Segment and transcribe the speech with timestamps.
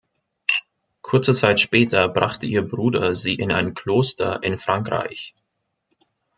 [1.03, 5.35] Kurze Zeit später brachte ihr Bruder sie in ein Kloster in Frankreich.